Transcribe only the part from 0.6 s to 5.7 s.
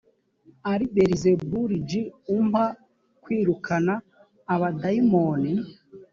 ari belizebuli j umpa kwirukana abadayimoni